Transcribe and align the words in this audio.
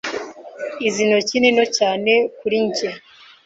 Izi 0.87 1.01
ntoki 1.07 1.35
ni 1.39 1.49
nto 1.55 1.65
cyane 1.77 2.11
kuri 2.37 2.57
njye. 2.67 2.89